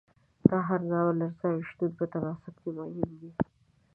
د 0.47 0.49
هر 0.67 0.79
ناول 0.91 1.17
اجزاو 1.27 1.65
شتون 1.69 1.91
په 1.99 2.05
تناسب 2.13 2.53
کې 2.61 2.69
مهم 2.77 3.11
دی. 3.19 3.31